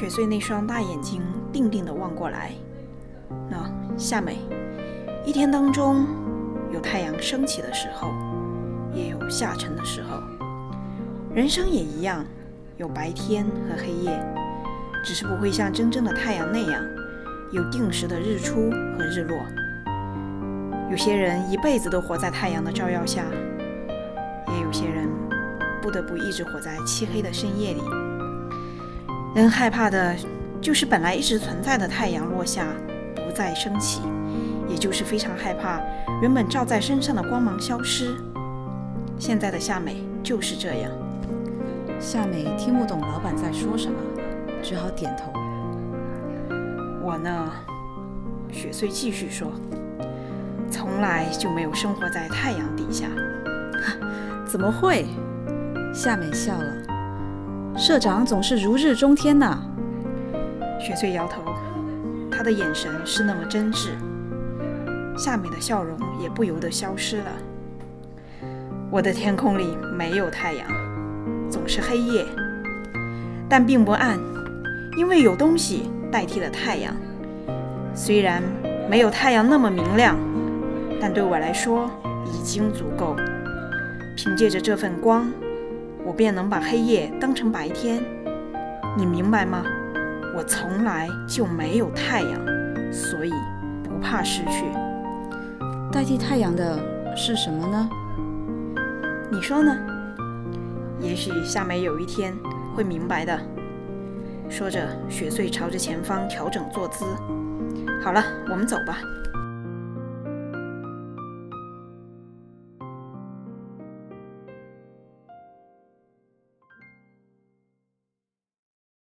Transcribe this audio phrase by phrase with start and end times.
[0.00, 1.20] 雪穗那双大眼睛
[1.52, 2.52] 定定地望过来。
[3.50, 4.38] 那夏美，
[5.26, 6.06] 一天当中
[6.72, 8.08] 有太阳升起的时候，
[8.94, 10.18] 也有下沉的时候。
[11.34, 12.24] 人生也一样，
[12.78, 14.18] 有白天和黑夜，
[15.04, 16.82] 只是不会像真正的太阳那样，
[17.52, 19.36] 有定时的日出和日落。
[20.90, 23.26] 有些人一辈子都活在太阳的照耀下，
[24.48, 25.06] 也有些人
[25.82, 27.82] 不得不一直活在漆黑的深夜里。
[29.34, 30.16] 人害怕的，
[30.60, 32.66] 就是本来一直存在的太阳落下，
[33.14, 34.02] 不再升起，
[34.68, 35.80] 也就是非常害怕
[36.20, 38.14] 原本照在身上的光芒消失。
[39.18, 40.90] 现在的夏美就是这样。
[42.00, 43.98] 夏美听不懂老板在说什么，
[44.62, 45.32] 只好点头。
[47.02, 47.52] 我呢，
[48.50, 49.52] 雪穗继续说。
[50.70, 53.06] 从来就没有生活在太阳底下，
[54.46, 55.06] 怎么会？
[55.92, 56.89] 夏美笑了。
[57.80, 59.58] 社长总是如日中天呐。
[60.78, 61.40] 雪穗摇头，
[62.30, 63.88] 他的眼神是那么真挚。
[65.16, 67.24] 夏美的笑容也不由得消失了。
[68.90, 70.66] 我的天空里没有太阳，
[71.48, 72.26] 总是黑夜，
[73.48, 74.20] 但并不暗，
[74.98, 76.94] 因为有东西代替了太阳。
[77.94, 78.42] 虽然
[78.90, 80.14] 没有太阳那么明亮。
[81.00, 81.90] 但对我来说
[82.26, 83.16] 已经足够。
[84.14, 85.32] 凭借着这份光，
[86.04, 88.02] 我便能把黑夜当成白天。
[88.96, 89.64] 你明白吗？
[90.36, 92.40] 我从来就没有太阳，
[92.92, 93.32] 所以
[93.82, 94.64] 不怕失去。
[95.92, 96.78] 代替太阳的
[97.16, 97.90] 是什么呢？
[99.30, 99.76] 你说呢？
[101.00, 102.32] 也许夏美有一天
[102.74, 103.38] 会明白的。
[104.48, 107.04] 说着，雪穗朝着前方调整坐姿。
[108.02, 108.98] 好了，我们走吧。